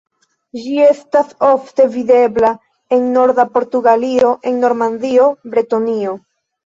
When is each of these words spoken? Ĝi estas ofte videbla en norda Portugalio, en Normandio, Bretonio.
Ĝi 0.59 0.71
estas 0.83 1.27
ofte 1.47 1.85
videbla 1.97 2.51
en 2.97 3.05
norda 3.19 3.45
Portugalio, 3.59 4.35
en 4.53 4.59
Normandio, 4.65 5.29
Bretonio. 5.55 6.17